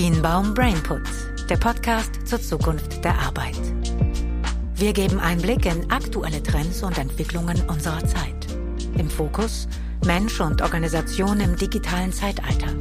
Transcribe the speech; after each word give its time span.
Kienbaum 0.00 0.54
Brainput, 0.54 1.02
der 1.50 1.58
Podcast 1.58 2.26
zur 2.26 2.40
Zukunft 2.40 3.04
der 3.04 3.18
Arbeit. 3.18 3.60
Wir 4.74 4.94
geben 4.94 5.20
Einblick 5.20 5.66
in 5.66 5.90
aktuelle 5.90 6.42
Trends 6.42 6.82
und 6.82 6.96
Entwicklungen 6.96 7.60
unserer 7.68 8.02
Zeit. 8.06 8.46
Im 8.96 9.10
Fokus 9.10 9.68
Mensch 10.06 10.40
und 10.40 10.62
Organisation 10.62 11.38
im 11.40 11.54
digitalen 11.54 12.14
Zeitalter. 12.14 12.74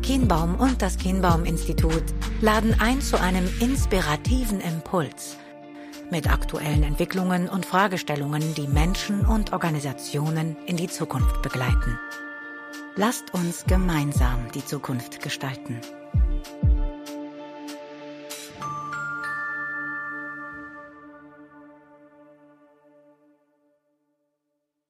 Kienbaum 0.00 0.54
und 0.54 0.80
das 0.80 0.96
Kienbaum 0.96 1.44
Institut 1.44 2.02
laden 2.40 2.80
ein 2.80 3.02
zu 3.02 3.20
einem 3.20 3.46
inspirativen 3.60 4.62
Impuls 4.62 5.36
mit 6.10 6.32
aktuellen 6.32 6.82
Entwicklungen 6.82 7.46
und 7.46 7.66
Fragestellungen, 7.66 8.54
die 8.54 8.68
Menschen 8.68 9.26
und 9.26 9.52
Organisationen 9.52 10.56
in 10.64 10.78
die 10.78 10.88
Zukunft 10.88 11.42
begleiten. 11.42 11.98
Lasst 12.96 13.32
uns 13.32 13.64
gemeinsam 13.64 14.52
die 14.54 14.62
Zukunft 14.62 15.22
gestalten. 15.22 15.80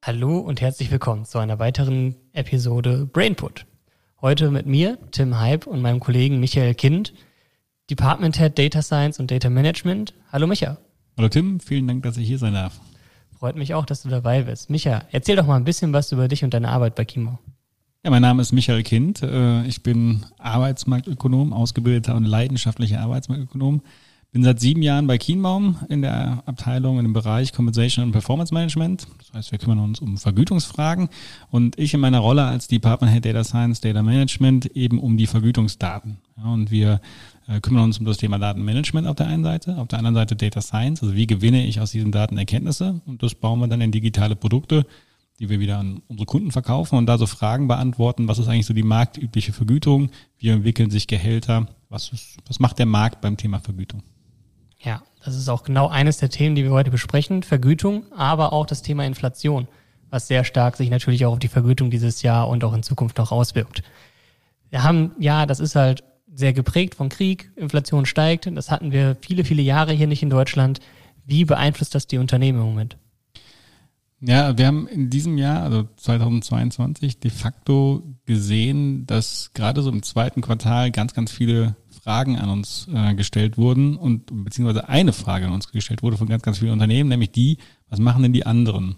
Hallo 0.03 0.39
und 0.39 0.59
herzlich 0.59 0.91
willkommen 0.91 1.23
zu 1.23 1.37
einer 1.37 1.59
weiteren 1.59 2.15
Episode 2.33 3.05
Brainput. 3.05 3.65
Heute 4.19 4.51
mit 4.51 4.65
mir, 4.65 4.97
Tim 5.11 5.39
Hype 5.39 5.65
und 5.65 5.81
meinem 5.81 6.01
Kollegen 6.01 6.41
Michael 6.41 6.75
Kind, 6.75 7.13
Department 7.89 8.37
Head 8.37 8.59
Data 8.59 8.81
Science 8.81 9.17
und 9.17 9.31
Data 9.31 9.49
Management. 9.49 10.13
Hallo 10.29 10.45
Micha. 10.45 10.77
Hallo 11.15 11.29
Tim, 11.29 11.61
vielen 11.61 11.87
Dank, 11.87 12.03
dass 12.03 12.17
ich 12.17 12.27
hier 12.27 12.37
sein 12.37 12.53
darf. 12.53 12.81
Freut 13.39 13.55
mich 13.55 13.73
auch, 13.73 13.85
dass 13.85 14.03
du 14.03 14.09
dabei 14.09 14.41
bist. 14.41 14.69
Micha, 14.69 15.03
erzähl 15.11 15.37
doch 15.37 15.47
mal 15.47 15.55
ein 15.55 15.63
bisschen 15.63 15.93
was 15.93 16.11
über 16.11 16.27
dich 16.27 16.43
und 16.43 16.53
deine 16.53 16.67
Arbeit 16.67 16.95
bei 16.95 17.05
Kimo. 17.05 17.39
Ja, 18.05 18.09
mein 18.11 18.21
Name 18.21 18.41
ist 18.41 18.51
Michael 18.51 18.83
Kind. 18.83 19.23
Äh, 19.23 19.65
ich 19.65 19.81
bin 19.81 20.25
Arbeitsmarktökonom, 20.37 21.53
ausgebildeter 21.53 22.15
und 22.15 22.25
leidenschaftlicher 22.25 22.99
Arbeitsmarktökonom. 22.99 23.81
Bin 24.33 24.43
seit 24.43 24.59
sieben 24.59 24.81
Jahren 24.81 25.07
bei 25.07 25.17
Kienbaum 25.17 25.77
in 25.87 26.01
der 26.01 26.43
Abteilung 26.45 26.97
in 26.97 27.05
dem 27.05 27.13
Bereich 27.13 27.53
Compensation 27.53 28.07
und 28.07 28.11
Performance 28.11 28.53
Management. 28.53 29.07
Das 29.19 29.31
heißt, 29.33 29.51
wir 29.53 29.59
kümmern 29.59 29.79
uns 29.79 30.01
um 30.01 30.17
Vergütungsfragen 30.17 31.07
und 31.49 31.79
ich 31.79 31.93
in 31.93 32.01
meiner 32.01 32.19
Rolle 32.19 32.43
als 32.43 32.67
Department 32.67 33.13
Head 33.13 33.23
Data 33.23 33.45
Science, 33.45 33.79
Data 33.79 34.03
Management 34.03 34.65
eben 34.75 34.99
um 34.99 35.15
die 35.15 35.27
Vergütungsdaten. 35.27 36.17
Ja, 36.35 36.51
und 36.51 36.71
wir 36.71 36.99
äh, 37.47 37.61
kümmern 37.61 37.85
uns 37.85 37.99
um 37.99 38.05
das 38.05 38.17
Thema 38.17 38.37
Datenmanagement 38.37 39.07
auf 39.07 39.15
der 39.15 39.27
einen 39.27 39.45
Seite, 39.45 39.77
auf 39.77 39.87
der 39.87 39.99
anderen 39.99 40.15
Seite 40.15 40.35
Data 40.35 40.59
Science, 40.59 41.01
also 41.03 41.15
wie 41.15 41.27
gewinne 41.27 41.65
ich 41.65 41.79
aus 41.79 41.91
diesen 41.91 42.11
Daten 42.11 42.37
Erkenntnisse 42.37 42.99
und 43.05 43.23
das 43.23 43.33
bauen 43.33 43.61
wir 43.61 43.67
dann 43.67 43.79
in 43.79 43.93
digitale 43.93 44.35
Produkte, 44.35 44.85
die 45.43 45.49
wir 45.49 45.59
wieder 45.59 45.77
an 45.77 46.01
unsere 46.07 46.25
Kunden 46.25 46.51
verkaufen 46.51 46.97
und 46.97 47.05
da 47.05 47.17
so 47.17 47.25
Fragen 47.25 47.67
beantworten, 47.67 48.29
was 48.29 48.39
ist 48.39 48.47
eigentlich 48.47 48.65
so 48.65 48.73
die 48.73 48.81
marktübliche 48.81 49.51
Vergütung, 49.51 50.09
wie 50.37 50.47
entwickeln 50.47 50.89
sich 50.89 51.05
Gehälter, 51.05 51.67
was, 51.89 52.13
ist, 52.13 52.37
was 52.47 52.61
macht 52.61 52.79
der 52.79 52.85
Markt 52.85 53.19
beim 53.19 53.35
Thema 53.35 53.59
Vergütung. 53.59 54.03
Ja, 54.79 55.03
das 55.21 55.35
ist 55.35 55.49
auch 55.49 55.63
genau 55.63 55.89
eines 55.89 56.17
der 56.17 56.29
Themen, 56.29 56.55
die 56.55 56.63
wir 56.63 56.71
heute 56.71 56.91
besprechen, 56.91 57.43
Vergütung, 57.43 58.05
aber 58.13 58.53
auch 58.53 58.65
das 58.65 58.83
Thema 58.83 59.05
Inflation, 59.05 59.67
was 60.09 60.29
sehr 60.29 60.45
stark 60.45 60.77
sich 60.77 60.89
natürlich 60.89 61.25
auch 61.25 61.33
auf 61.33 61.39
die 61.39 61.49
Vergütung 61.49 61.91
dieses 61.91 62.21
Jahr 62.21 62.47
und 62.47 62.63
auch 62.63 62.73
in 62.73 62.81
Zukunft 62.81 63.17
noch 63.17 63.33
auswirkt. 63.33 63.83
Wir 64.69 64.83
haben, 64.83 65.11
ja, 65.19 65.45
das 65.45 65.59
ist 65.59 65.75
halt 65.75 66.05
sehr 66.33 66.53
geprägt 66.53 66.95
von 66.95 67.09
Krieg, 67.09 67.51
Inflation 67.57 68.05
steigt, 68.05 68.49
das 68.55 68.71
hatten 68.71 68.93
wir 68.93 69.17
viele, 69.19 69.43
viele 69.43 69.61
Jahre 69.61 69.91
hier 69.91 70.07
nicht 70.07 70.23
in 70.23 70.29
Deutschland. 70.29 70.79
Wie 71.25 71.43
beeinflusst 71.43 71.95
das 71.95 72.07
die 72.07 72.17
Unternehmen 72.17 72.59
im 72.59 72.65
Moment? 72.65 72.97
Ja, 74.25 74.57
wir 74.57 74.67
haben 74.67 74.87
in 74.87 75.09
diesem 75.09 75.37
Jahr, 75.37 75.63
also 75.63 75.83
2022, 75.97 77.19
de 77.19 77.29
facto 77.29 78.03
gesehen, 78.25 79.05
dass 79.05 79.51
gerade 79.53 79.81
so 79.81 79.89
im 79.89 80.01
zweiten 80.01 80.39
Quartal 80.39 80.91
ganz, 80.91 81.13
ganz 81.13 81.29
viele 81.29 81.75
Fragen 81.89 82.37
an 82.37 82.49
uns 82.49 82.87
äh, 82.93 83.15
gestellt 83.15 83.57
wurden 83.57 83.97
und 83.97 84.45
beziehungsweise 84.45 84.87
eine 84.87 85.11
Frage 85.11 85.47
an 85.47 85.51
uns 85.51 85.69
gestellt 85.69 86.03
wurde 86.03 86.15
von 86.15 86.29
ganz, 86.29 86.41
ganz 86.41 86.59
vielen 86.59 86.71
Unternehmen, 86.71 87.09
nämlich 87.09 87.31
die, 87.31 87.57
was 87.89 87.99
machen 87.99 88.23
denn 88.23 88.31
die 88.31 88.45
anderen? 88.45 88.95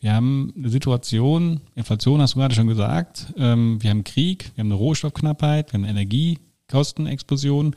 Wir 0.00 0.12
haben 0.12 0.52
eine 0.54 0.68
Situation, 0.68 1.62
Inflation 1.74 2.20
hast 2.20 2.34
du 2.34 2.40
gerade 2.40 2.54
schon 2.54 2.68
gesagt, 2.68 3.32
ähm, 3.38 3.82
wir 3.82 3.88
haben 3.88 4.04
Krieg, 4.04 4.52
wir 4.54 4.62
haben 4.62 4.68
eine 4.68 4.78
Rohstoffknappheit, 4.78 5.72
wir 5.72 5.80
haben 5.80 5.88
Energiekostenexplosion, 5.88 7.74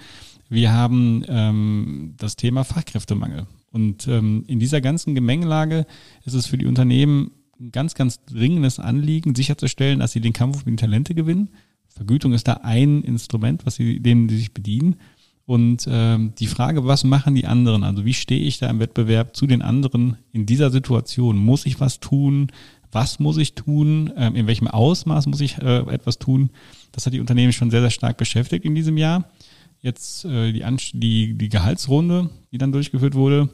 wir 0.49 0.73
haben 0.73 1.23
ähm, 1.29 2.15
das 2.17 2.35
Thema 2.35 2.65
Fachkräftemangel. 2.65 3.47
Und 3.71 4.07
ähm, 4.07 4.43
in 4.47 4.59
dieser 4.59 4.81
ganzen 4.81 5.15
Gemengelage 5.15 5.85
ist 6.25 6.33
es 6.33 6.45
für 6.45 6.57
die 6.57 6.65
Unternehmen 6.65 7.31
ein 7.59 7.71
ganz, 7.71 7.95
ganz 7.95 8.23
dringendes 8.25 8.79
Anliegen, 8.79 9.35
sicherzustellen, 9.35 9.99
dass 9.99 10.11
sie 10.11 10.21
den 10.21 10.33
Kampf 10.33 10.65
um 10.65 10.71
die 10.71 10.75
Talente 10.75 11.15
gewinnen. 11.15 11.49
Vergütung 11.87 12.33
ist 12.33 12.47
da 12.47 12.53
ein 12.63 13.03
Instrument, 13.03 13.65
was 13.65 13.75
sie, 13.75 13.99
denen 13.99 14.29
sie 14.29 14.37
sich 14.37 14.53
bedienen. 14.53 14.95
Und 15.45 15.87
ähm, 15.89 16.33
die 16.39 16.47
Frage, 16.47 16.85
was 16.85 17.03
machen 17.03 17.35
die 17.35 17.45
anderen? 17.45 17.83
Also 17.83 18.05
wie 18.05 18.13
stehe 18.13 18.41
ich 18.41 18.59
da 18.59 18.69
im 18.69 18.79
Wettbewerb 18.79 19.35
zu 19.35 19.47
den 19.47 19.61
anderen 19.61 20.17
in 20.31 20.45
dieser 20.45 20.71
Situation? 20.71 21.37
Muss 21.37 21.65
ich 21.65 21.79
was 21.79 21.99
tun? 21.99 22.51
Was 22.91 23.19
muss 23.19 23.37
ich 23.37 23.53
tun? 23.53 24.11
Ähm, 24.15 24.35
in 24.35 24.47
welchem 24.47 24.67
Ausmaß 24.67 25.27
muss 25.27 25.41
ich 25.41 25.57
äh, 25.57 25.79
etwas 25.93 26.19
tun? 26.19 26.51
Das 26.91 27.05
hat 27.05 27.13
die 27.13 27.19
Unternehmen 27.19 27.53
schon 27.53 27.71
sehr, 27.71 27.81
sehr 27.81 27.89
stark 27.89 28.17
beschäftigt 28.17 28.65
in 28.65 28.75
diesem 28.75 28.97
Jahr. 28.97 29.29
Jetzt 29.81 30.25
äh, 30.25 30.51
die, 30.53 30.63
die, 30.93 31.33
die 31.33 31.49
Gehaltsrunde, 31.49 32.29
die 32.51 32.57
dann 32.57 32.71
durchgeführt 32.71 33.15
wurde, 33.15 33.49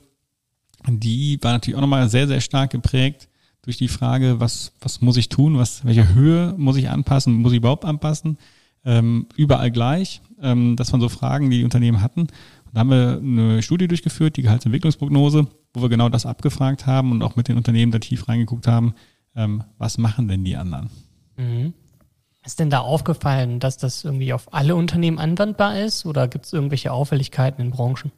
die 0.87 1.37
war 1.41 1.53
natürlich 1.53 1.75
auch 1.75 1.81
nochmal 1.81 2.09
sehr, 2.09 2.27
sehr 2.27 2.41
stark 2.41 2.71
geprägt 2.71 3.29
durch 3.63 3.77
die 3.77 3.87
Frage, 3.87 4.39
was, 4.39 4.71
was 4.79 5.01
muss 5.01 5.17
ich 5.17 5.29
tun, 5.29 5.57
was, 5.57 5.83
welche 5.83 6.13
Höhe 6.13 6.53
muss 6.57 6.77
ich 6.77 6.89
anpassen, 6.89 7.33
muss 7.33 7.51
ich 7.51 7.57
überhaupt 7.57 7.83
anpassen, 7.83 8.37
ähm, 8.85 9.27
überall 9.35 9.71
gleich. 9.71 10.21
Ähm, 10.41 10.75
das 10.75 10.91
waren 10.93 11.01
so 11.01 11.09
Fragen, 11.09 11.49
die 11.49 11.57
die 11.59 11.63
Unternehmen 11.63 12.01
hatten. 12.01 12.27
Da 12.73 12.81
haben 12.81 12.89
wir 12.89 13.19
eine 13.21 13.61
Studie 13.61 13.87
durchgeführt, 13.87 14.37
die 14.37 14.43
Gehaltsentwicklungsprognose, 14.43 15.47
wo 15.73 15.81
wir 15.81 15.89
genau 15.89 16.09
das 16.09 16.25
abgefragt 16.25 16.85
haben 16.85 17.11
und 17.11 17.23
auch 17.23 17.35
mit 17.35 17.47
den 17.47 17.57
Unternehmen 17.57 17.91
da 17.91 17.99
tief 17.99 18.27
reingeguckt 18.27 18.67
haben, 18.67 18.93
ähm, 19.35 19.63
was 19.77 19.97
machen 19.97 20.27
denn 20.27 20.43
die 20.43 20.55
anderen? 20.55 20.89
Mhm. 21.37 21.73
Ist 22.45 22.59
denn 22.59 22.69
da 22.69 22.79
aufgefallen, 22.79 23.59
dass 23.59 23.77
das 23.77 24.05
irgendwie 24.05 24.31
auf 24.31 24.53
alle 24.53 24.75
Unternehmen 24.75 25.19
anwendbar 25.19 25.79
ist 25.79 26.05
oder 26.05 26.29
gibt 26.29 26.45
es 26.45 26.53
irgendwelche 26.53 26.93
Auffälligkeiten 26.93 27.61
in 27.61 27.71
Branchen? 27.71 28.11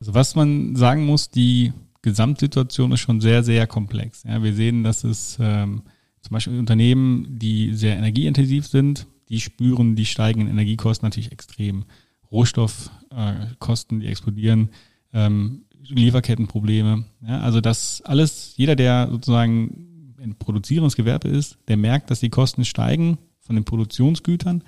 Also 0.00 0.14
was 0.14 0.34
man 0.34 0.76
sagen 0.76 1.04
muss, 1.04 1.30
die 1.30 1.72
Gesamtsituation 2.02 2.92
ist 2.92 3.00
schon 3.00 3.20
sehr, 3.20 3.42
sehr 3.42 3.66
komplex. 3.66 4.24
Ja, 4.24 4.42
wir 4.42 4.54
sehen, 4.54 4.82
dass 4.82 5.04
es 5.04 5.36
ähm, 5.40 5.82
zum 6.22 6.34
Beispiel 6.34 6.58
Unternehmen, 6.58 7.38
die 7.38 7.74
sehr 7.74 7.96
energieintensiv 7.96 8.66
sind, 8.66 9.06
die 9.28 9.40
spüren 9.40 9.96
die 9.96 10.06
steigenden 10.06 10.50
Energiekosten 10.50 11.06
natürlich 11.06 11.32
extrem. 11.32 11.84
Rohstoffkosten, 12.30 13.98
äh, 13.98 14.02
die 14.02 14.08
explodieren, 14.08 14.70
ähm, 15.12 15.64
Lieferkettenprobleme. 15.82 17.04
Ja, 17.26 17.40
also 17.40 17.60
das 17.60 18.02
alles, 18.02 18.54
jeder, 18.56 18.76
der 18.76 19.08
sozusagen 19.10 20.14
ein 20.22 20.36
produzierendes 20.36 20.96
Gewerbe 20.96 21.28
ist, 21.28 21.58
der 21.68 21.76
merkt, 21.76 22.10
dass 22.10 22.20
die 22.20 22.28
Kosten 22.28 22.64
steigen 22.64 23.18
von 23.40 23.56
den 23.56 23.64
Produktionsgütern 23.64 24.62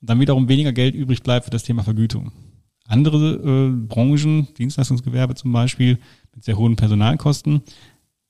und 0.00 0.10
dann 0.10 0.20
wiederum 0.20 0.48
weniger 0.48 0.72
Geld 0.72 0.94
übrig 0.94 1.22
bleibt 1.22 1.46
für 1.46 1.50
das 1.50 1.64
Thema 1.64 1.82
Vergütung. 1.82 2.32
Andere 2.90 3.34
äh, 3.34 3.86
Branchen, 3.86 4.48
Dienstleistungsgewerbe 4.58 5.34
zum 5.34 5.52
Beispiel, 5.52 5.98
mit 6.34 6.44
sehr 6.44 6.56
hohen 6.56 6.76
Personalkosten, 6.76 7.62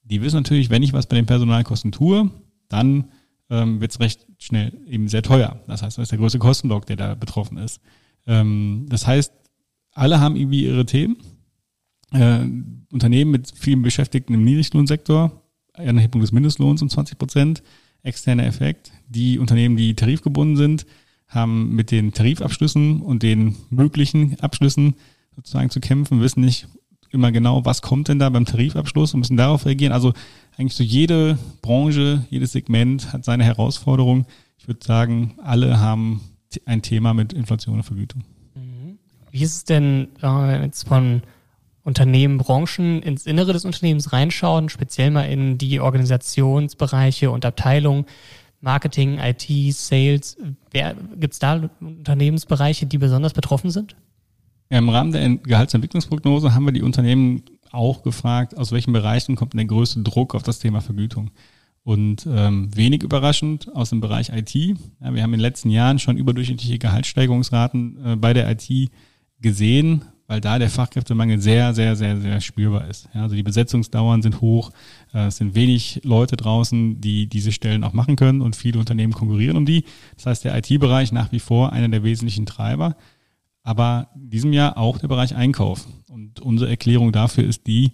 die 0.04 0.22
wissen 0.22 0.37
natürlich, 0.37 0.71
wenn 0.71 0.82
ich 0.82 0.93
was 0.93 1.06
bei 1.06 1.16
den 1.16 1.26
Personalkosten 1.26 1.93
tue, 1.93 2.31
dann 2.69 3.04
ähm, 3.49 3.81
wird 3.81 3.93
es 3.93 4.00
recht 4.00 4.26
schnell 4.38 4.72
eben 4.87 5.09
sehr 5.09 5.22
teuer. 5.22 5.60
Das 5.66 5.82
heißt, 5.82 5.99
das 5.99 6.04
ist 6.04 6.12
der 6.12 6.19
größte 6.19 6.38
Kostenblock, 6.38 6.87
der 6.87 6.97
da 6.97 7.15
betroffen 7.15 7.59
ist. 7.59 7.81
Ähm, 8.26 8.87
das 8.88 9.06
heißt, 9.06 9.32
alle 9.93 10.20
haben 10.20 10.37
irgendwie 10.37 10.65
ihre 10.65 10.84
Themen. 10.84 11.16
Äh, 12.12 12.41
Unternehmen 12.93 13.31
mit 13.31 13.53
vielen 13.54 13.82
Beschäftigten 13.82 14.34
im 14.34 14.44
Niedriglohnsektor, 14.44 15.43
Anhebung 15.75 16.20
des 16.20 16.32
Mindestlohns 16.32 16.82
um 16.82 16.88
20 16.88 17.19
Prozent, 17.19 17.62
externer 18.03 18.47
Effekt. 18.47 18.93
Die 19.09 19.38
Unternehmen, 19.38 19.76
die 19.76 19.94
tarifgebunden 19.94 20.56
sind, 20.56 20.87
haben 21.31 21.75
mit 21.75 21.91
den 21.91 22.12
Tarifabschlüssen 22.12 23.00
und 23.00 23.23
den 23.23 23.56
möglichen 23.71 24.38
Abschlüssen 24.41 24.94
sozusagen 25.37 25.71
zu 25.71 25.81
kämpfen, 25.81 26.21
wissen 26.21 26.43
nicht 26.43 26.67
immer 27.11 27.32
genau, 27.32 27.65
was 27.65 27.82
kommt 27.82 28.09
denn 28.09 28.19
da 28.19 28.29
beim 28.29 28.44
Tarifabschluss 28.44 29.15
und 29.15 29.21
müssen 29.21 29.37
darauf 29.37 29.67
reagieren. 29.67 29.93
Also 29.93 30.12
eigentlich 30.56 30.75
so 30.75 30.85
jede 30.85 31.38
Branche, 31.62 32.25
jedes 32.31 32.53
Segment 32.53 33.12
hat 33.12 33.25
seine 33.25 33.44
Herausforderung. 33.44 34.27
Ich 34.59 34.69
würde 34.69 34.85
sagen, 34.85 35.35
alle 35.43 35.81
haben 35.81 36.21
ein 36.67 36.82
Thema 36.82 37.15
mit 37.15 37.32
Inflation 37.32 37.77
und 37.77 37.82
Vergütung. 37.85 38.25
Mhm. 38.55 38.99
Wie 39.31 39.43
ist 39.43 39.55
es 39.55 39.65
denn 39.65 40.09
äh, 40.23 40.62
jetzt 40.62 40.87
von 40.87 41.23
Unternehmen, 41.82 42.38
Branchen 42.38 43.03
ins 43.03 43.27
Innere 43.27 43.53
des 43.53 43.65
Unternehmens 43.65 44.12
reinschauen, 44.12 44.69
speziell 44.69 45.11
mal 45.11 45.25
in 45.25 45.59
die 45.59 45.81
Organisationsbereiche 45.81 47.31
und 47.31 47.44
Abteilungen? 47.44 48.05
Marketing, 48.60 49.18
IT, 49.18 49.74
Sales. 49.74 50.36
Gibt 51.18 51.32
es 51.32 51.38
da 51.38 51.70
Unternehmensbereiche, 51.80 52.86
die 52.86 52.98
besonders 52.98 53.32
betroffen 53.32 53.70
sind? 53.70 53.96
Im 54.68 54.88
Rahmen 54.88 55.12
der 55.12 55.28
Gehaltsentwicklungsprognose 55.36 56.54
haben 56.54 56.64
wir 56.64 56.72
die 56.72 56.82
Unternehmen 56.82 57.42
auch 57.72 58.02
gefragt, 58.02 58.56
aus 58.56 58.72
welchen 58.72 58.92
Bereichen 58.92 59.36
kommt 59.36 59.54
der 59.54 59.64
größte 59.64 60.02
Druck 60.02 60.34
auf 60.34 60.42
das 60.42 60.58
Thema 60.58 60.80
Vergütung. 60.80 61.30
Und 61.82 62.28
ähm, 62.30 62.68
wenig 62.76 63.02
überraschend 63.02 63.74
aus 63.74 63.90
dem 63.90 64.00
Bereich 64.00 64.28
IT. 64.28 64.54
Ja, 64.54 65.14
wir 65.14 65.22
haben 65.22 65.32
in 65.32 65.38
den 65.38 65.40
letzten 65.40 65.70
Jahren 65.70 65.98
schon 65.98 66.18
überdurchschnittliche 66.18 66.78
Gehaltssteigerungsraten 66.78 68.04
äh, 68.04 68.16
bei 68.16 68.34
der 68.34 68.50
IT 68.50 68.90
gesehen, 69.40 70.02
weil 70.31 70.41
da 70.41 70.61
der 70.61 70.71
Fachkräftemangel 70.71 71.41
sehr, 71.41 71.75
sehr, 71.75 71.97
sehr, 71.97 72.17
sehr 72.21 72.41
spürbar 72.41 72.87
ist. 72.87 73.09
Ja, 73.12 73.23
also 73.23 73.35
die 73.35 73.43
Besetzungsdauern 73.43 74.23
sind 74.23 74.41
hoch, 74.41 74.71
äh, 75.12 75.27
es 75.27 75.38
sind 75.38 75.56
wenig 75.56 76.03
Leute 76.05 76.37
draußen, 76.37 77.00
die 77.00 77.27
diese 77.27 77.50
Stellen 77.50 77.82
auch 77.82 77.94
machen 77.94 78.15
können 78.15 78.41
und 78.41 78.55
viele 78.55 78.79
Unternehmen 78.79 79.12
konkurrieren 79.12 79.56
um 79.56 79.67
die. 79.67 79.85
Das 80.15 80.27
heißt, 80.27 80.44
der 80.44 80.56
IT-Bereich 80.56 81.11
nach 81.11 81.32
wie 81.32 81.41
vor 81.41 81.73
einer 81.73 81.88
der 81.88 82.05
wesentlichen 82.05 82.47
Treiber, 82.47 82.94
aber 83.65 84.06
in 84.15 84.31
diesem 84.31 84.53
Jahr 84.53 84.79
auch 84.79 84.99
der 84.99 85.09
Bereich 85.09 85.35
Einkauf. 85.35 85.88
Und 86.09 86.38
unsere 86.38 86.71
Erklärung 86.71 87.11
dafür 87.11 87.43
ist 87.43 87.67
die, 87.67 87.91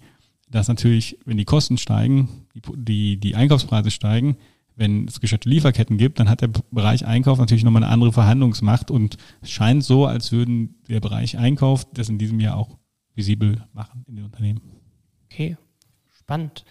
dass 0.47 0.67
natürlich, 0.67 1.17
wenn 1.25 1.37
die 1.37 1.45
Kosten 1.45 1.79
steigen, 1.79 2.45
die, 2.53 2.61
die, 2.75 3.19
die 3.19 3.35
Einkaufspreise 3.35 3.89
steigen, 3.89 4.37
wenn 4.77 5.07
es 5.07 5.19
gestörte 5.19 5.49
Lieferketten 5.49 5.97
gibt, 5.97 6.19
dann 6.19 6.29
hat 6.29 6.41
der 6.41 6.49
Bereich 6.71 7.05
Einkauf 7.05 7.39
natürlich 7.39 7.63
nochmal 7.63 7.83
eine 7.83 7.91
andere 7.91 8.13
Verhandlungsmacht 8.13 8.91
und 8.91 9.17
es 9.41 9.49
scheint 9.49 9.83
so, 9.83 10.05
als 10.05 10.31
würden 10.31 10.75
der 10.87 10.99
Bereich 10.99 11.37
Einkauf 11.37 11.85
das 11.93 12.09
in 12.09 12.19
diesem 12.19 12.39
Jahr 12.39 12.55
auch 12.55 12.77
visibel 13.15 13.63
machen 13.73 14.05
in 14.07 14.15
den 14.15 14.25
Unternehmen. 14.25 14.61
Okay, 15.25 15.57
spannend. 16.19 16.63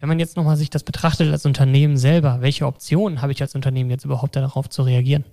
Wenn 0.00 0.08
man 0.08 0.18
jetzt 0.18 0.36
nochmal 0.36 0.56
sich 0.56 0.70
das 0.70 0.84
betrachtet 0.84 1.30
als 1.30 1.44
Unternehmen 1.44 1.98
selber, 1.98 2.40
welche 2.40 2.66
Optionen 2.66 3.20
habe 3.20 3.32
ich 3.32 3.42
als 3.42 3.54
Unternehmen 3.54 3.90
jetzt 3.90 4.06
überhaupt 4.06 4.36
darauf 4.36 4.70
zu 4.70 4.82
reagieren? 4.82 5.24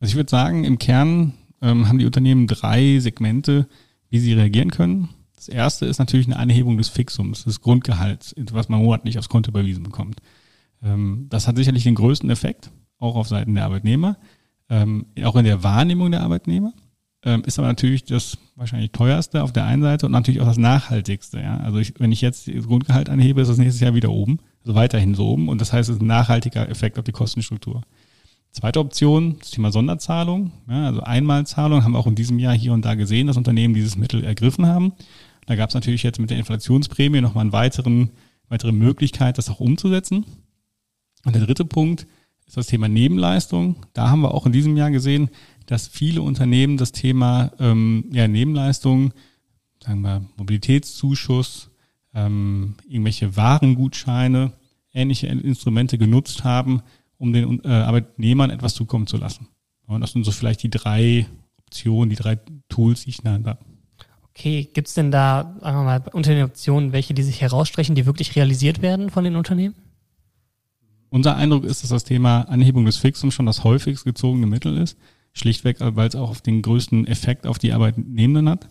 Also 0.00 0.12
ich 0.12 0.16
würde 0.16 0.30
sagen, 0.30 0.64
im 0.64 0.78
Kern 0.78 1.32
ähm, 1.62 1.88
haben 1.88 1.98
die 1.98 2.06
Unternehmen 2.06 2.46
drei 2.46 2.98
Segmente, 2.98 3.68
wie 4.10 4.18
sie 4.18 4.34
reagieren 4.34 4.70
können. 4.70 5.08
Das 5.34 5.48
erste 5.48 5.86
ist 5.86 5.98
natürlich 5.98 6.26
eine 6.26 6.36
Anhebung 6.36 6.76
des 6.76 6.88
Fixums, 6.88 7.44
des 7.44 7.62
Grundgehalts, 7.62 8.34
was 8.52 8.68
man 8.68 8.82
monatlich 8.82 9.18
aufs 9.18 9.30
Konto 9.30 9.50
überwiesen 9.50 9.82
bekommt. 9.82 10.20
Ähm, 10.82 11.26
das 11.28 11.46
hat 11.46 11.56
sicherlich 11.56 11.84
den 11.84 11.94
größten 11.94 12.30
Effekt, 12.30 12.70
auch 12.98 13.16
auf 13.16 13.28
Seiten 13.28 13.54
der 13.54 13.64
Arbeitnehmer, 13.64 14.16
ähm, 14.68 15.06
auch 15.24 15.36
in 15.36 15.44
der 15.44 15.62
Wahrnehmung 15.62 16.10
der 16.10 16.22
Arbeitnehmer. 16.22 16.72
Ähm, 17.24 17.42
ist 17.46 17.58
aber 17.58 17.68
natürlich 17.68 18.04
das 18.04 18.36
wahrscheinlich 18.56 18.90
teuerste 18.90 19.44
auf 19.44 19.52
der 19.52 19.64
einen 19.64 19.82
Seite 19.82 20.06
und 20.06 20.12
natürlich 20.12 20.40
auch 20.40 20.46
das 20.46 20.58
nachhaltigste. 20.58 21.40
Ja? 21.40 21.58
Also 21.58 21.78
ich, 21.78 21.94
wenn 21.98 22.10
ich 22.10 22.20
jetzt 22.20 22.48
das 22.48 22.66
Grundgehalt 22.66 23.08
anhebe, 23.08 23.40
ist 23.40 23.48
das 23.48 23.58
nächstes 23.58 23.80
Jahr 23.80 23.94
wieder 23.94 24.10
oben, 24.10 24.40
also 24.62 24.74
weiterhin 24.74 25.14
so 25.14 25.28
oben 25.28 25.48
und 25.48 25.60
das 25.60 25.72
heißt, 25.72 25.88
es 25.88 25.96
ist 25.96 26.02
ein 26.02 26.08
nachhaltiger 26.08 26.68
Effekt 26.68 26.98
auf 26.98 27.04
die 27.04 27.12
Kostenstruktur. 27.12 27.82
Zweite 28.50 28.80
Option, 28.80 29.36
das 29.38 29.50
Thema 29.50 29.72
Sonderzahlung. 29.72 30.52
Ja, 30.68 30.86
also 30.86 31.00
Einmalzahlung 31.00 31.84
haben 31.84 31.92
wir 31.92 31.98
auch 31.98 32.06
in 32.06 32.16
diesem 32.16 32.38
Jahr 32.38 32.54
hier 32.54 32.72
und 32.72 32.84
da 32.84 32.94
gesehen, 32.96 33.28
dass 33.28 33.38
Unternehmen 33.38 33.72
dieses 33.72 33.96
Mittel 33.96 34.24
ergriffen 34.24 34.66
haben. 34.66 34.92
Da 35.46 35.54
gab 35.54 35.70
es 35.70 35.74
natürlich 35.74 36.02
jetzt 36.02 36.20
mit 36.20 36.28
der 36.28 36.38
Inflationsprämie 36.38 37.20
nochmal 37.20 37.42
eine 37.42 37.52
weiteren, 37.52 38.10
weitere 38.48 38.72
Möglichkeit, 38.72 39.38
das 39.38 39.48
auch 39.48 39.60
umzusetzen. 39.60 40.26
Und 41.24 41.34
der 41.34 41.44
dritte 41.44 41.64
Punkt 41.64 42.06
ist 42.46 42.56
das 42.56 42.66
Thema 42.66 42.88
Nebenleistung. 42.88 43.76
Da 43.92 44.10
haben 44.10 44.20
wir 44.20 44.34
auch 44.34 44.46
in 44.46 44.52
diesem 44.52 44.76
Jahr 44.76 44.90
gesehen, 44.90 45.30
dass 45.66 45.88
viele 45.88 46.22
Unternehmen 46.22 46.76
das 46.76 46.92
Thema 46.92 47.52
ähm, 47.58 48.04
ja, 48.12 48.28
Nebenleistung, 48.28 49.12
sagen 49.82 50.02
wir 50.02 50.24
Mobilitätszuschuss, 50.36 51.70
ähm, 52.14 52.74
irgendwelche 52.86 53.36
Warengutscheine, 53.36 54.52
ähnliche 54.92 55.28
Instrumente 55.28 55.96
genutzt 55.98 56.44
haben, 56.44 56.82
um 57.16 57.32
den 57.32 57.64
äh, 57.64 57.68
Arbeitnehmern 57.68 58.50
etwas 58.50 58.74
zukommen 58.74 59.06
zu 59.06 59.16
lassen. 59.16 59.48
Und 59.86 60.00
das 60.00 60.12
sind 60.12 60.24
so 60.24 60.32
vielleicht 60.32 60.62
die 60.62 60.70
drei 60.70 61.26
Optionen, 61.58 62.10
die 62.10 62.16
drei 62.16 62.38
Tools, 62.68 63.04
die 63.04 63.10
ich 63.10 63.22
nenne. 63.24 63.56
Okay, 64.30 64.68
gibt 64.72 64.88
es 64.88 64.94
denn 64.94 65.10
da, 65.10 65.56
sagen 65.60 65.78
wir 65.78 65.84
mal, 65.84 66.02
unter 66.12 66.34
den 66.34 66.44
Optionen 66.44 66.92
welche, 66.92 67.14
die 67.14 67.22
sich 67.22 67.40
herausstrechen, 67.40 67.94
die 67.94 68.06
wirklich 68.06 68.34
realisiert 68.34 68.82
werden 68.82 69.10
von 69.10 69.24
den 69.24 69.36
Unternehmen? 69.36 69.74
Unser 71.12 71.36
Eindruck 71.36 71.64
ist, 71.64 71.82
dass 71.82 71.90
das 71.90 72.04
Thema 72.04 72.40
Anhebung 72.48 72.86
des 72.86 72.96
Fixums 72.96 73.34
schon 73.34 73.44
das 73.44 73.64
häufigst 73.64 74.06
gezogene 74.06 74.46
Mittel 74.46 74.78
ist. 74.78 74.96
Schlichtweg, 75.34 75.76
weil 75.78 76.08
es 76.08 76.16
auch 76.16 76.30
auf 76.30 76.40
den 76.40 76.62
größten 76.62 77.06
Effekt 77.06 77.46
auf 77.46 77.58
die 77.58 77.74
Arbeitnehmenden 77.74 78.48
hat. 78.48 78.70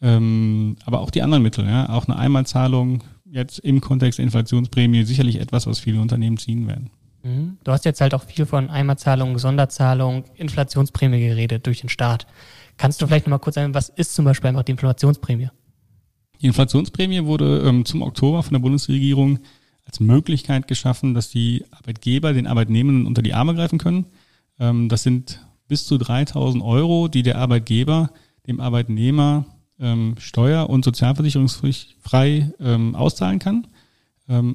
Ähm, 0.00 0.76
aber 0.86 1.00
auch 1.00 1.10
die 1.10 1.20
anderen 1.20 1.42
Mittel, 1.42 1.66
ja, 1.66 1.90
auch 1.90 2.08
eine 2.08 2.16
Einmalzahlung 2.16 3.04
jetzt 3.26 3.58
im 3.58 3.82
Kontext 3.82 4.18
der 4.18 4.24
Inflationsprämie 4.24 5.04
sicherlich 5.04 5.38
etwas, 5.38 5.66
was 5.66 5.78
viele 5.78 6.00
Unternehmen 6.00 6.38
ziehen 6.38 6.66
werden. 6.66 6.88
Mhm. 7.22 7.58
Du 7.64 7.70
hast 7.70 7.84
jetzt 7.84 8.00
halt 8.00 8.14
auch 8.14 8.22
viel 8.22 8.46
von 8.46 8.70
Einmalzahlung, 8.70 9.36
Sonderzahlung, 9.38 10.24
Inflationsprämie 10.36 11.20
geredet 11.20 11.66
durch 11.66 11.82
den 11.82 11.90
Staat. 11.90 12.26
Kannst 12.78 13.02
du 13.02 13.06
vielleicht 13.06 13.26
nochmal 13.26 13.40
kurz 13.40 13.56
sagen, 13.56 13.74
was 13.74 13.90
ist 13.90 14.14
zum 14.14 14.24
Beispiel 14.24 14.48
einfach 14.48 14.62
die 14.62 14.72
Inflationsprämie? 14.72 15.50
Die 16.40 16.46
Inflationsprämie 16.46 17.24
wurde 17.24 17.62
ähm, 17.66 17.84
zum 17.84 18.00
Oktober 18.00 18.42
von 18.42 18.54
der 18.54 18.60
Bundesregierung 18.60 19.40
als 19.84 20.00
Möglichkeit 20.00 20.68
geschaffen, 20.68 21.14
dass 21.14 21.30
die 21.30 21.64
Arbeitgeber 21.70 22.32
den 22.32 22.46
Arbeitnehmenden 22.46 23.06
unter 23.06 23.22
die 23.22 23.34
Arme 23.34 23.54
greifen 23.54 23.78
können. 23.78 24.06
Ähm, 24.58 24.88
das 24.88 25.02
sind 25.02 25.40
bis 25.68 25.86
zu 25.86 25.98
3000 25.98 26.62
Euro, 26.62 27.08
die 27.08 27.22
der 27.22 27.38
Arbeitgeber 27.38 28.10
dem 28.46 28.60
Arbeitnehmer 28.60 29.46
ähm, 29.80 30.14
steuer- 30.18 30.68
und 30.68 30.84
sozialversicherungsfrei 30.84 32.52
ähm, 32.60 32.94
auszahlen 32.94 33.38
kann. 33.38 33.66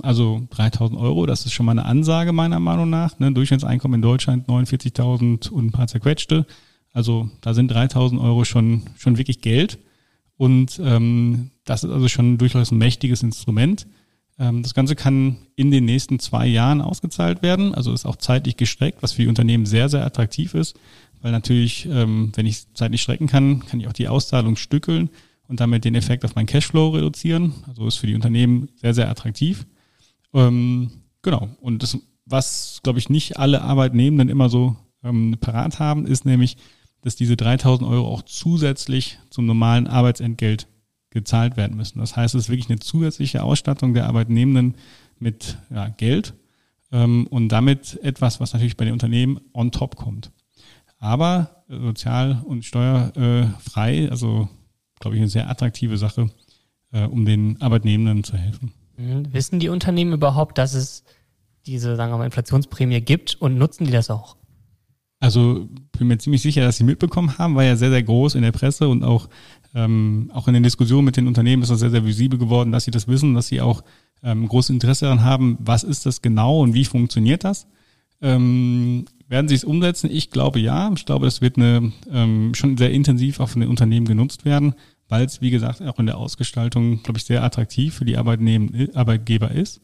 Also 0.02 0.48
3000 0.50 1.00
Euro, 1.00 1.28
das 1.28 1.46
ist 1.46 1.54
schon 1.54 1.68
mal 1.68 1.74
eine 1.74 1.86
Ansage 1.86 2.34
meiner 2.34 2.60
Meinung 2.60 2.90
nach. 2.90 3.20
Ne? 3.20 3.32
Durchschnittseinkommen 3.32 4.00
in 4.00 4.02
Deutschland 4.02 4.50
49.000 4.50 5.52
und 5.52 5.68
ein 5.68 5.72
paar 5.72 5.86
zerquetschte. 5.86 6.48
Also 6.92 7.30
da 7.42 7.54
sind 7.54 7.70
3000 7.70 8.20
Euro 8.20 8.46
schon, 8.46 8.82
schon 8.98 9.20
wirklich 9.20 9.42
Geld. 9.42 9.78
Und 10.38 10.82
ähm, 10.84 11.52
das 11.66 11.84
ist 11.84 11.92
also 11.92 12.08
schon 12.08 12.38
durchaus 12.38 12.72
ein 12.72 12.78
mächtiges 12.78 13.22
Instrument. 13.22 13.86
Ähm, 14.40 14.64
das 14.64 14.74
Ganze 14.74 14.96
kann 14.96 15.38
in 15.56 15.70
den 15.70 15.86
nächsten 15.86 16.20
zwei 16.20 16.48
Jahren 16.48 16.82
ausgezahlt 16.82 17.44
werden, 17.44 17.76
also 17.76 17.94
ist 17.94 18.06
auch 18.06 18.16
zeitlich 18.16 18.58
gestreckt, 18.58 19.04
was 19.04 19.12
für 19.12 19.24
die 19.24 19.28
Unternehmen 19.28 19.66
sehr, 19.66 19.90
sehr 19.90 20.06
attraktiv 20.06 20.54
ist, 20.54 20.80
weil 21.22 21.32
natürlich, 21.32 21.86
ähm, 21.92 22.32
wenn 22.36 22.46
ich 22.46 22.74
zeitlich 22.74 23.02
strecken 23.02 23.28
kann, 23.28 23.66
kann 23.66 23.80
ich 23.80 23.88
auch 23.88 23.94
die 23.94 24.08
Auszahlung 24.08 24.56
stückeln 24.56 25.10
und 25.48 25.60
damit 25.60 25.84
den 25.84 25.96
Effekt 25.96 26.24
auf 26.24 26.36
meinen 26.36 26.46
Cashflow 26.46 26.90
reduzieren. 26.90 27.54
Also 27.68 27.86
ist 27.86 27.98
für 27.98 28.08
die 28.08 28.16
Unternehmen 28.16 28.70
sehr, 28.76 28.94
sehr 28.94 29.10
attraktiv. 29.10 29.66
Ähm, 30.34 30.92
genau. 31.22 31.50
Und 31.60 31.84
das, 31.84 31.98
was, 32.26 32.80
glaube 32.84 33.00
ich, 33.00 33.10
nicht 33.10 33.38
alle 33.38 33.62
Arbeitnehmenden 33.62 34.30
immer 34.30 34.50
so 34.50 34.78
parat 35.40 35.80
haben, 35.80 36.06
ist 36.06 36.26
nämlich, 36.26 36.58
dass 37.02 37.16
diese 37.16 37.38
3000 37.38 37.90
Euro 37.90 38.10
auch 38.10 38.22
zusätzlich 38.24 39.18
zum 39.30 39.46
normalen 39.46 39.88
Arbeitsentgelt 39.88 40.68
gezahlt 41.10 41.58
werden 41.58 41.76
müssen. 41.76 42.00
Das 42.00 42.16
heißt, 42.16 42.36
es 42.36 42.44
ist 42.44 42.50
wirklich 42.50 42.70
eine 42.70 42.80
zusätzliche 42.80 43.44
Ausstattung 43.44 43.94
der 43.94 44.08
Arbeitnehmenden 44.08 44.76
mit 45.18 45.58
ja, 45.70 45.90
Geld 45.90 46.34
ähm, 46.92 47.28
und 47.28 47.50
damit 47.50 48.00
etwas, 48.04 48.40
was 48.40 48.54
natürlich 48.54 48.78
bei 48.78 48.86
den 48.86 48.94
Unternehmen 48.94 49.40
on 49.54 49.72
top 49.72 49.96
kommt. 49.96 50.32
Aber 51.00 51.64
sozial- 51.68 52.42
und 52.46 52.66
steuerfrei, 52.66 54.10
also 54.10 54.50
glaube 55.00 55.16
ich, 55.16 55.22
eine 55.22 55.30
sehr 55.30 55.50
attraktive 55.50 55.98
Sache, 55.98 56.30
äh, 56.92 57.06
um 57.06 57.26
den 57.26 57.62
Arbeitnehmenden 57.62 58.24
zu 58.24 58.38
helfen. 58.38 58.74
Mhm. 58.98 59.32
Wissen 59.34 59.60
die 59.60 59.70
Unternehmen 59.70 60.14
überhaupt, 60.14 60.58
dass 60.58 60.74
es 60.74 61.04
diese, 61.66 61.96
sagen 61.96 62.12
wir 62.12 62.18
mal, 62.18 62.26
Inflationsprämie 62.26 63.02
gibt 63.02 63.36
und 63.36 63.58
nutzen 63.58 63.86
die 63.86 63.92
das 63.92 64.10
auch? 64.10 64.36
Also 65.22 65.68
bin 65.98 66.08
mir 66.08 66.18
ziemlich 66.18 66.42
sicher, 66.42 66.62
dass 66.62 66.78
sie 66.78 66.86
mitbekommen 66.86 67.38
haben, 67.38 67.56
war 67.56 67.64
ja 67.64 67.76
sehr, 67.76 67.90
sehr 67.90 68.04
groß 68.04 68.36
in 68.36 68.42
der 68.42 68.54
Presse 68.54 68.88
und 68.88 69.04
auch 69.04 69.28
ähm, 69.76 70.32
auch 70.34 70.48
in 70.48 70.54
den 70.54 70.64
Diskussionen 70.64 71.06
mit 71.06 71.18
den 71.18 71.28
Unternehmen 71.28 71.62
ist 71.62 71.70
das 71.70 71.80
sehr, 71.80 71.92
sehr 71.92 72.06
visibel 72.06 72.40
geworden, 72.40 72.72
dass 72.72 72.86
sie 72.86 72.92
das 72.92 73.08
wissen, 73.08 73.36
dass 73.36 73.48
sie 73.48 73.62
auch 73.62 73.84
ähm, 74.24 74.48
großes 74.48 74.72
Interesse 74.72 75.06
daran 75.06 75.24
haben, 75.24 75.58
was 75.60 75.84
ist 75.84 76.06
das 76.06 76.22
genau 76.22 76.62
und 76.62 76.74
wie 76.74 76.86
funktioniert 76.86 77.44
das. 77.44 77.68
Ähm, 78.22 79.06
werden 79.28 79.48
sie 79.48 79.56
es 79.56 79.64
umsetzen? 79.64 80.10
Ich 80.12 80.32
glaube 80.32 80.60
ja. 80.60 80.92
Ich 80.96 81.06
glaube, 81.06 81.26
das 81.26 81.42
wird 81.42 81.58
eine, 81.58 81.94
ähm, 82.12 82.54
schon 82.56 82.78
sehr 82.78 82.92
intensiv 82.92 83.40
auch 83.40 83.50
von 83.50 83.62
den 83.62 83.70
Unternehmen 83.70 84.08
genutzt 84.08 84.44
werden, 84.44 84.74
weil 85.08 85.26
es, 85.26 85.40
wie 85.40 85.52
gesagt, 85.52 85.82
auch 85.84 86.00
in 86.00 86.08
der 86.08 86.18
Ausgestaltung, 86.18 87.04
glaube 87.04 87.20
ich, 87.20 87.26
sehr 87.26 87.44
attraktiv 87.44 87.94
für 87.94 88.06
die 88.06 88.18
Arbeitgeber 88.18 89.52
ist. 89.52 89.82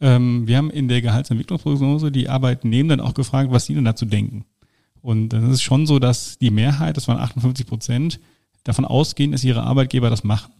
Ähm, 0.00 0.46
wir 0.46 0.58
haben 0.58 0.70
in 0.70 0.88
der 0.88 1.00
Gehaltsentwicklungsprognose 1.00 2.12
die 2.12 2.28
Arbeitnehmenden 2.28 3.00
auch 3.00 3.14
gefragt, 3.14 3.50
was 3.50 3.66
sie 3.66 3.74
denn 3.74 3.84
dazu 3.84 4.04
denken. 4.04 4.44
Und 5.00 5.30
das 5.30 5.42
ist 5.44 5.62
schon 5.62 5.86
so, 5.86 5.98
dass 5.98 6.38
die 6.38 6.50
Mehrheit, 6.50 6.96
das 6.96 7.08
waren 7.08 7.18
58 7.18 7.66
Prozent, 7.66 8.20
davon 8.64 8.84
ausgehen, 8.84 9.32
dass 9.32 9.44
ihre 9.44 9.62
Arbeitgeber 9.62 10.10
das 10.10 10.24
machen. 10.24 10.52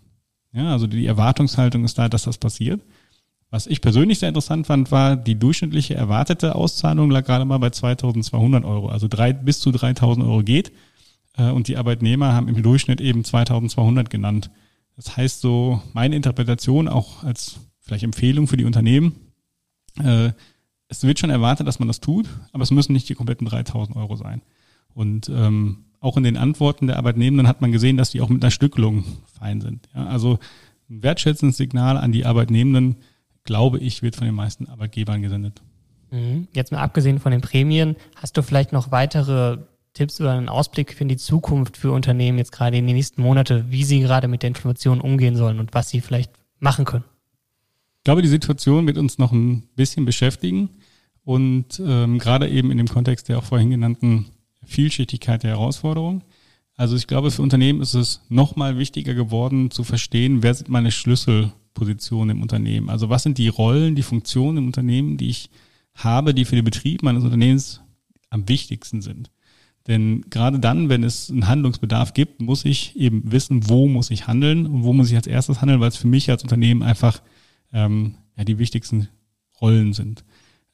Ja, 0.52 0.72
also 0.72 0.86
die 0.86 1.06
Erwartungshaltung 1.06 1.84
ist 1.84 1.98
da, 1.98 2.08
dass 2.08 2.24
das 2.24 2.38
passiert. 2.38 2.82
Was 3.50 3.66
ich 3.66 3.80
persönlich 3.80 4.18
sehr 4.18 4.28
interessant 4.28 4.66
fand, 4.66 4.90
war, 4.90 5.16
die 5.16 5.38
durchschnittliche 5.38 5.94
erwartete 5.94 6.54
Auszahlung 6.54 7.10
lag 7.10 7.24
gerade 7.24 7.44
mal 7.44 7.58
bei 7.58 7.70
2200 7.70 8.64
Euro. 8.64 8.88
Also 8.88 9.08
drei, 9.08 9.32
bis 9.32 9.60
zu 9.60 9.70
3000 9.72 10.26
Euro 10.26 10.42
geht. 10.42 10.72
Äh, 11.36 11.50
und 11.50 11.68
die 11.68 11.76
Arbeitnehmer 11.76 12.32
haben 12.32 12.48
im 12.48 12.62
Durchschnitt 12.62 13.00
eben 13.00 13.24
2200 13.24 14.10
genannt. 14.10 14.50
Das 14.96 15.16
heißt 15.16 15.40
so, 15.40 15.82
meine 15.92 16.16
Interpretation 16.16 16.88
auch 16.88 17.24
als 17.24 17.60
vielleicht 17.80 18.04
Empfehlung 18.04 18.46
für 18.46 18.56
die 18.56 18.64
Unternehmen, 18.64 19.16
äh, 20.02 20.32
es 20.88 21.02
wird 21.02 21.18
schon 21.18 21.30
erwartet, 21.30 21.66
dass 21.66 21.78
man 21.78 21.88
das 21.88 22.00
tut, 22.00 22.28
aber 22.52 22.62
es 22.62 22.70
müssen 22.70 22.92
nicht 22.92 23.08
die 23.08 23.14
kompletten 23.14 23.46
3000 23.46 23.96
Euro 23.96 24.16
sein. 24.16 24.42
Und 24.94 25.30
ähm, 25.30 25.86
auch 26.02 26.16
in 26.16 26.24
den 26.24 26.36
Antworten 26.36 26.88
der 26.88 26.96
Arbeitnehmenden 26.96 27.46
hat 27.46 27.60
man 27.60 27.70
gesehen, 27.70 27.96
dass 27.96 28.10
die 28.10 28.20
auch 28.20 28.28
mit 28.28 28.42
einer 28.42 28.50
Stückelung 28.50 29.04
fein 29.38 29.60
sind. 29.60 29.88
Ja, 29.94 30.06
also 30.06 30.40
ein 30.90 31.02
wertschätzendes 31.02 31.56
Signal 31.56 31.96
an 31.96 32.10
die 32.10 32.26
Arbeitnehmenden, 32.26 32.96
glaube 33.44 33.78
ich, 33.78 34.02
wird 34.02 34.16
von 34.16 34.26
den 34.26 34.34
meisten 34.34 34.66
Arbeitgebern 34.66 35.22
gesendet. 35.22 35.62
Mhm. 36.10 36.48
Jetzt 36.52 36.72
mal 36.72 36.80
abgesehen 36.80 37.20
von 37.20 37.30
den 37.30 37.40
Prämien, 37.40 37.94
hast 38.16 38.36
du 38.36 38.42
vielleicht 38.42 38.72
noch 38.72 38.90
weitere 38.90 39.58
Tipps 39.94 40.20
oder 40.20 40.32
einen 40.32 40.48
Ausblick 40.48 40.92
für 40.92 41.04
die 41.04 41.16
Zukunft 41.16 41.76
für 41.76 41.92
Unternehmen 41.92 42.36
jetzt 42.36 42.50
gerade 42.50 42.76
in 42.76 42.86
den 42.86 42.96
nächsten 42.96 43.22
Monate, 43.22 43.66
wie 43.68 43.84
sie 43.84 44.00
gerade 44.00 44.26
mit 44.26 44.42
der 44.42 44.48
Information 44.48 45.00
umgehen 45.00 45.36
sollen 45.36 45.60
und 45.60 45.72
was 45.72 45.88
sie 45.88 46.00
vielleicht 46.00 46.32
machen 46.58 46.84
können? 46.84 47.04
Ich 47.98 48.04
glaube, 48.04 48.22
die 48.22 48.28
Situation 48.28 48.88
wird 48.88 48.98
uns 48.98 49.18
noch 49.18 49.30
ein 49.30 49.68
bisschen 49.76 50.04
beschäftigen 50.04 50.70
und 51.22 51.80
ähm, 51.84 52.18
gerade 52.18 52.48
eben 52.48 52.72
in 52.72 52.78
dem 52.78 52.88
Kontext 52.88 53.28
der 53.28 53.38
auch 53.38 53.44
vorhin 53.44 53.70
genannten 53.70 54.26
Vielschichtigkeit 54.64 55.42
der 55.42 55.50
Herausforderung. 55.50 56.22
Also 56.76 56.96
ich 56.96 57.06
glaube, 57.06 57.30
für 57.30 57.42
Unternehmen 57.42 57.80
ist 57.80 57.94
es 57.94 58.22
nochmal 58.28 58.78
wichtiger 58.78 59.14
geworden 59.14 59.70
zu 59.70 59.84
verstehen, 59.84 60.42
wer 60.42 60.54
sind 60.54 60.68
meine 60.68 60.90
Schlüsselpositionen 60.90 62.36
im 62.36 62.42
Unternehmen. 62.42 62.88
Also 62.88 63.10
was 63.10 63.22
sind 63.22 63.38
die 63.38 63.48
Rollen, 63.48 63.94
die 63.94 64.02
Funktionen 64.02 64.58
im 64.58 64.66
Unternehmen, 64.66 65.16
die 65.16 65.28
ich 65.28 65.50
habe, 65.94 66.34
die 66.34 66.44
für 66.44 66.56
den 66.56 66.64
Betrieb 66.64 67.02
meines 67.02 67.24
Unternehmens 67.24 67.82
am 68.30 68.48
wichtigsten 68.48 69.02
sind. 69.02 69.30
Denn 69.86 70.22
gerade 70.30 70.60
dann, 70.60 70.88
wenn 70.88 71.02
es 71.02 71.30
einen 71.30 71.48
Handlungsbedarf 71.48 72.14
gibt, 72.14 72.40
muss 72.40 72.64
ich 72.64 72.96
eben 72.96 73.32
wissen, 73.32 73.68
wo 73.68 73.88
muss 73.88 74.10
ich 74.10 74.26
handeln 74.26 74.66
und 74.66 74.84
wo 74.84 74.92
muss 74.92 75.10
ich 75.10 75.16
als 75.16 75.26
erstes 75.26 75.60
handeln, 75.60 75.80
weil 75.80 75.88
es 75.88 75.96
für 75.96 76.06
mich 76.06 76.30
als 76.30 76.44
Unternehmen 76.44 76.82
einfach 76.82 77.20
ähm, 77.72 78.14
ja, 78.36 78.44
die 78.44 78.58
wichtigsten 78.58 79.08
Rollen 79.60 79.92
sind. 79.92 80.24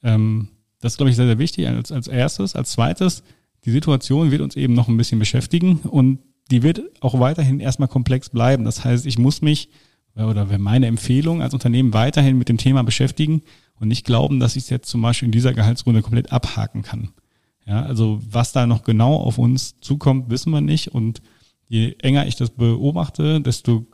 Ähm, 0.03 0.49
das 0.79 0.93
ist, 0.93 0.97
glaube 0.97 1.09
ich, 1.09 1.15
sehr, 1.15 1.25
sehr 1.25 1.39
wichtig 1.39 1.67
als, 1.67 1.91
als 1.91 2.07
erstes. 2.07 2.55
Als 2.55 2.71
zweites, 2.71 3.23
die 3.65 3.71
Situation 3.71 4.31
wird 4.31 4.41
uns 4.41 4.55
eben 4.55 4.73
noch 4.73 4.87
ein 4.87 4.97
bisschen 4.97 5.19
beschäftigen 5.19 5.77
und 5.77 6.19
die 6.51 6.63
wird 6.63 6.81
auch 7.01 7.19
weiterhin 7.19 7.59
erstmal 7.59 7.89
komplex 7.89 8.29
bleiben. 8.29 8.65
Das 8.65 8.83
heißt, 8.83 9.05
ich 9.05 9.17
muss 9.17 9.41
mich 9.41 9.69
oder 10.15 10.49
wäre 10.49 10.59
meine 10.59 10.87
Empfehlung 10.87 11.41
als 11.41 11.53
Unternehmen 11.53 11.93
weiterhin 11.93 12.37
mit 12.37 12.49
dem 12.49 12.57
Thema 12.57 12.83
beschäftigen 12.83 13.41
und 13.79 13.87
nicht 13.87 14.05
glauben, 14.05 14.39
dass 14.39 14.55
ich 14.55 14.63
es 14.63 14.69
jetzt 14.69 14.89
zum 14.89 15.01
Beispiel 15.01 15.27
in 15.27 15.31
dieser 15.31 15.53
Gehaltsrunde 15.53 16.01
komplett 16.01 16.31
abhaken 16.31 16.81
kann. 16.81 17.09
Ja, 17.65 17.83
also 17.83 18.19
was 18.29 18.51
da 18.51 18.65
noch 18.65 18.83
genau 18.83 19.15
auf 19.15 19.37
uns 19.37 19.79
zukommt, 19.79 20.29
wissen 20.29 20.51
wir 20.51 20.61
nicht. 20.61 20.89
Und 20.89 21.21
je 21.67 21.95
enger 21.99 22.25
ich 22.25 22.35
das 22.35 22.49
beobachte, 22.49 23.41
desto 23.41 23.85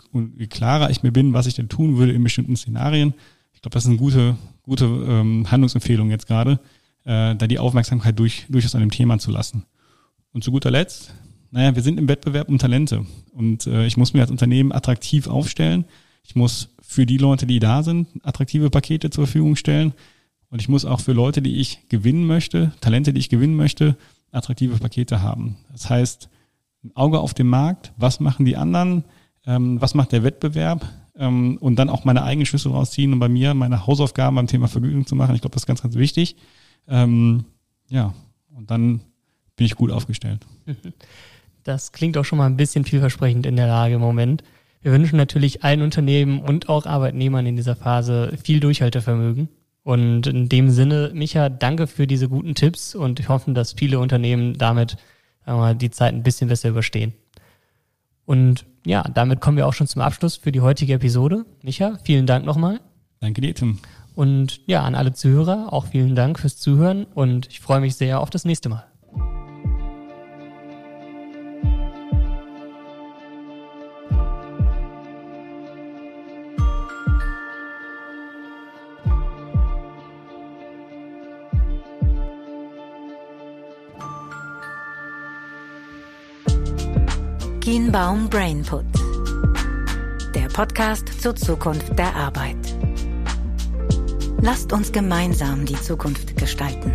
klarer 0.50 0.89
ich 0.89 1.03
mir 1.03 1.12
bin, 1.12 1.34
was 1.34 1.45
ich 1.45 1.55
denn 1.55 1.69
tun 1.69 1.98
würde 1.98 2.13
in 2.13 2.24
bestimmten 2.24 2.55
Szenarien. 2.55 3.13
Ich 3.53 3.62
glaube, 3.62 3.74
das 3.74 3.84
ist 3.84 3.89
eine 3.89 3.98
gute, 3.98 4.38
gute 4.63 4.86
ähm, 4.86 5.51
Handlungsempfehlung 5.51 6.10
jetzt 6.10 6.27
gerade, 6.27 6.60
äh, 7.06 7.36
da 7.36 7.48
die 7.48 7.60
Aufmerksamkeit 7.60 8.20
durch, 8.20 8.46
durchaus 8.50 8.76
an 8.76 8.82
dem 8.82 8.92
Thema 8.92 9.18
zu 9.20 9.32
lassen. 9.32 9.64
Und 10.34 10.44
zu 10.44 10.52
guter 10.52 10.72
Letzt, 10.72 11.14
naja, 11.52 11.74
wir 11.76 11.82
sind 11.82 12.00
im 12.00 12.10
Wettbewerb 12.10 12.50
um 12.50 12.58
Talente. 12.58 13.06
Und 13.32 13.68
äh, 13.68 13.86
ich 13.86 13.96
muss 13.96 14.14
mir 14.14 14.22
als 14.22 14.32
Unternehmen 14.32 14.74
attraktiv 14.74 15.28
aufstellen. 15.28 15.86
Ich 16.24 16.36
muss 16.36 16.76
für 16.82 17.06
die 17.06 17.18
Leute, 17.18 17.46
die 17.46 17.60
da 17.60 17.84
sind, 17.84 18.08
attraktive 18.24 18.70
Pakete 18.70 19.10
zur 19.10 19.26
Verfügung 19.26 19.56
stellen. 19.56 19.94
Und 20.50 20.62
ich 20.62 20.68
muss 20.68 20.86
auch 20.86 21.00
für 21.00 21.14
Leute, 21.14 21.42
die 21.42 21.58
ich 21.58 21.88
gewinnen 21.90 22.26
möchte, 22.26 22.74
Talente, 22.82 23.14
die 23.14 23.20
ich 23.20 23.30
gewinnen 23.30 23.56
möchte, 23.56 23.96
attraktive 24.32 24.76
Pakete 24.78 25.22
haben. 25.22 25.58
Das 25.72 25.90
heißt, 25.90 26.30
ein 26.84 26.96
Auge 26.96 27.20
auf 27.20 27.34
dem 27.34 27.48
Markt, 27.48 27.94
was 27.98 28.20
machen 28.20 28.46
die 28.46 28.58
anderen, 28.58 29.06
ähm, 29.46 29.80
was 29.82 29.94
macht 29.94 30.12
der 30.12 30.24
Wettbewerb 30.24 30.86
ähm, 31.18 31.58
und 31.60 31.78
dann 31.78 31.90
auch 31.90 32.06
meine 32.06 32.24
eigenen 32.24 32.46
Schlüssel 32.46 32.72
rausziehen 32.72 33.14
und 33.14 33.20
bei 33.20 33.30
mir 33.30 33.54
meine 33.54 33.88
Hausaufgaben 33.88 34.36
beim 34.36 34.48
Thema 34.48 34.68
Vergütung 34.68 35.06
zu 35.06 35.16
machen. 35.16 35.36
Ich 35.36 35.42
glaube, 35.42 35.54
das 35.54 35.64
ist 35.64 35.68
ganz, 35.68 35.82
ganz 35.82 35.96
wichtig. 35.96 36.36
Ähm, 36.88 37.46
ja, 37.89 38.13
und 38.56 38.72
dann 38.72 39.01
bin 39.56 39.65
ich 39.65 39.75
gut 39.75 39.92
aufgestellt. 39.92 40.46
Das 41.63 41.92
klingt 41.92 42.15
auch 42.15 42.25
schon 42.25 42.38
mal 42.38 42.46
ein 42.46 42.58
bisschen 42.58 42.86
vielversprechend 42.86 43.48
in 43.48 43.56
der 43.56 43.65
Lage 43.65 43.96
im 43.96 44.00
Moment. 44.00 44.44
Wir 44.84 44.92
wünschen 44.92 45.18
natürlich 45.18 45.63
allen 45.63 45.82
Unternehmen 45.82 46.39
und 46.42 46.70
auch 46.70 46.86
Arbeitnehmern 46.86 47.48
in 47.48 47.56
dieser 47.56 47.75
Phase 47.75 48.38
viel 48.44 48.60
Durchhaltevermögen 48.60 49.50
und 49.82 50.27
in 50.27 50.48
dem 50.48 50.70
Sinne, 50.70 51.12
Micha, 51.15 51.50
danke 51.50 51.88
für 51.88 52.06
diese 52.06 52.30
guten 52.30 52.54
Tipps 52.54 52.94
und 52.94 53.20
ich 53.20 53.30
hoffe, 53.30 53.51
dass 53.54 53.74
viele 53.74 53.98
Unternehmen 54.00 54.58
damit 54.58 54.98
mal, 55.46 55.75
die 55.75 55.89
Zeit 55.92 56.13
ein 56.13 56.24
bisschen 56.24 56.50
besser 56.50 56.70
überstehen. 56.70 57.13
Und 58.25 58.65
ja, 58.86 59.04
damit 59.04 59.42
kommen 59.42 59.58
wir 59.58 59.68
auch 59.68 59.74
schon 59.74 59.88
zum 59.88 60.01
Abschluss 60.01 60.38
für 60.38 60.51
die 60.51 60.62
heutige 60.62 60.94
Episode. 60.94 61.46
Micha, 61.62 61.98
vielen 62.04 62.25
Dank 62.25 62.46
nochmal. 62.46 62.80
Danke 63.20 63.42
dir, 63.42 63.54
Tim. 63.54 63.80
Und 64.15 64.62
ja, 64.65 64.84
an 64.84 64.95
alle 64.95 65.13
Zuhörer 65.13 65.74
auch 65.74 65.88
vielen 65.88 66.15
Dank 66.15 66.39
fürs 66.39 66.57
Zuhören 66.57 67.05
und 67.13 67.48
ich 67.48 67.60
freue 67.60 67.81
mich 67.81 67.95
sehr 67.95 68.22
auf 68.22 68.29
das 68.29 68.45
nächste 68.45 68.69
Mal. 68.69 68.86
Kienbaum 87.62 88.29
Brainput. 88.29 88.86
Der 90.36 90.48
Podcast 90.50 91.19
zur 91.19 91.36
Zukunft 91.36 91.98
der 91.98 92.15
Arbeit. 92.15 92.75
Lasst 94.46 94.72
uns 94.74 94.92
gemeinsam 94.92 95.66
die 95.66 95.74
Zukunft 95.74 96.38
gestalten. 96.38 96.94